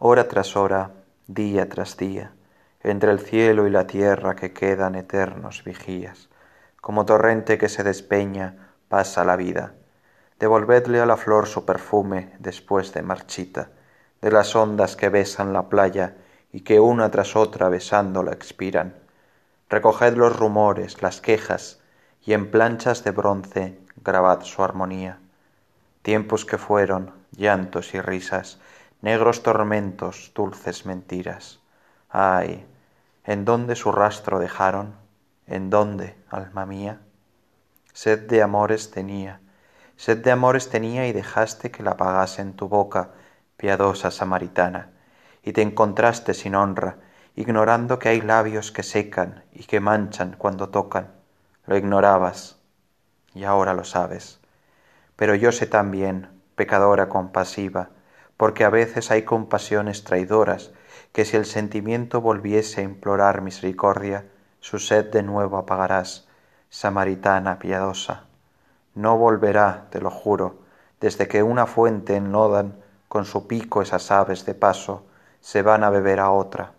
[0.00, 0.92] hora tras hora,
[1.26, 2.30] día tras día,
[2.84, 6.28] entre el cielo y la tierra que quedan eternos vigías,
[6.80, 9.74] como torrente que se despeña, pasa la vida.
[10.38, 13.70] Devolvedle a la flor su perfume después de marchita,
[14.22, 16.14] de las ondas que besan la playa
[16.52, 18.94] y que una tras otra besándola expiran.
[19.68, 21.80] Recoged los rumores, las quejas,
[22.24, 25.18] y en planchas de bronce grabad su armonía.
[26.02, 28.60] Tiempos que fueron, llantos y risas,
[29.00, 31.60] negros tormentos, dulces mentiras.
[32.10, 32.66] Ay,
[33.24, 34.96] ¿en dónde su rastro dejaron?
[35.46, 37.00] ¿En dónde, alma mía?
[37.92, 39.40] Sed de amores tenía,
[39.96, 43.10] sed de amores tenía y dejaste que la apagase en tu boca,
[43.56, 44.90] piadosa samaritana,
[45.42, 46.96] y te encontraste sin honra,
[47.36, 51.12] ignorando que hay labios que secan y que manchan cuando tocan.
[51.66, 52.58] Lo ignorabas,
[53.34, 54.40] y ahora lo sabes.
[55.16, 57.90] Pero yo sé también, pecadora compasiva,
[58.38, 60.70] porque a veces hay compasiones traidoras,
[61.12, 64.26] que si el sentimiento volviese a implorar misericordia,
[64.60, 66.28] su sed de nuevo apagarás,
[66.70, 68.24] samaritana piadosa.
[68.94, 70.60] No volverá, te lo juro,
[71.00, 72.76] desde que una fuente enlodan
[73.08, 75.04] con su pico esas aves de paso,
[75.40, 76.72] se van a beber a otra.